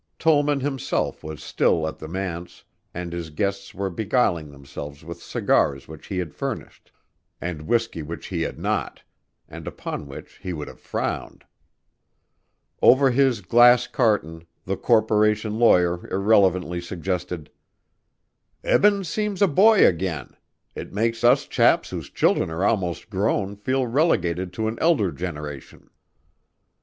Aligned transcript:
Tollman 0.17 0.61
himself 0.61 1.23
was 1.23 1.43
still 1.43 1.87
at 1.87 1.99
the 1.99 2.07
manse, 2.07 2.63
and 2.91 3.13
his 3.13 3.29
guests 3.29 3.71
were 3.75 3.91
beguiling 3.91 4.49
themselves 4.49 5.03
with 5.05 5.21
cigars 5.21 5.87
which 5.87 6.07
he 6.07 6.17
had 6.17 6.33
furnished, 6.33 6.91
and 7.39 7.67
whiskey 7.67 8.01
which 8.01 8.25
he 8.29 8.41
had 8.41 8.57
not 8.57 9.03
and 9.47 9.67
upon 9.67 10.07
which 10.07 10.39
he 10.39 10.53
would 10.53 10.67
have 10.67 10.79
frowned. 10.79 11.45
Over 12.81 13.11
his 13.11 13.41
glass 13.41 13.85
Carton, 13.85 14.47
the 14.65 14.75
corporation 14.75 15.59
lawyer, 15.59 16.07
irrelevantly 16.09 16.81
suggested: 16.81 17.51
"Eben 18.63 19.03
seems 19.03 19.39
a 19.39 19.47
boy 19.47 19.85
again. 19.85 20.35
It 20.73 20.91
makes 20.91 21.23
us 21.23 21.45
chaps 21.45 21.91
whose 21.91 22.09
children 22.09 22.49
are 22.49 22.65
almost 22.65 23.11
grown, 23.11 23.55
feel 23.55 23.85
relegated 23.85 24.51
to 24.53 24.67
an 24.67 24.79
elder 24.79 25.11
generation." 25.11 25.91